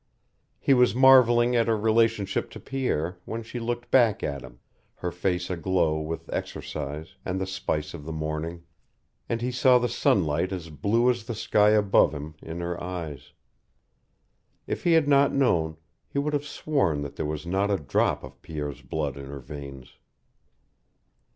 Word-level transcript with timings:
He 0.59 0.73
was 0.73 0.95
marveling 0.95 1.55
at 1.55 1.67
her 1.67 1.77
relationship 1.77 2.49
to 2.49 2.59
Pierre 2.59 3.19
when 3.25 3.43
she 3.43 3.59
looked 3.59 3.91
back 3.91 4.23
at 4.23 4.41
him, 4.41 4.57
her 4.95 5.11
face 5.11 5.47
aglow 5.51 5.99
with 5.99 6.27
exercise 6.33 7.17
and 7.23 7.39
the 7.39 7.45
spice 7.45 7.93
of 7.93 8.03
the 8.03 8.11
morning, 8.11 8.63
and 9.29 9.43
he 9.43 9.51
saw 9.51 9.77
the 9.77 9.87
sunlight 9.87 10.51
as 10.51 10.71
blue 10.71 11.07
as 11.11 11.25
the 11.25 11.35
sky 11.35 11.69
above 11.69 12.15
him 12.15 12.33
in 12.41 12.61
her 12.61 12.81
eyes. 12.83 13.33
If 14.65 14.85
he 14.85 14.93
had 14.93 15.07
not 15.07 15.35
known, 15.35 15.77
he 16.09 16.17
would 16.17 16.33
have 16.33 16.45
sworn 16.47 17.01
that 17.01 17.15
there 17.15 17.27
was 17.27 17.45
not 17.45 17.69
a 17.69 17.77
drop 17.77 18.23
of 18.23 18.41
Pierre's 18.41 18.81
blood 18.81 19.17
in 19.17 19.25
her 19.27 19.39
veins. 19.39 19.99